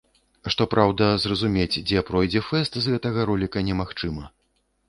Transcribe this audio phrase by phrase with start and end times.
[0.53, 4.23] Што праўда, зразумець, дзе пройдзе фэст, з гэтага роліка немагчыма.